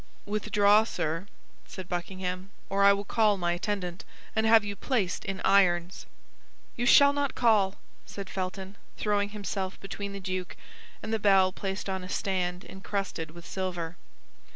[0.25, 1.27] "Withdraw, sir,"
[1.67, 4.03] said Buckingham, "or I will call my attendant,
[4.35, 6.07] and have you placed in irons."
[6.75, 7.75] "You shall not call,"
[8.07, 10.57] said Felton, throwing himself between the duke
[11.03, 13.95] and the bell placed on a stand encrusted with silver.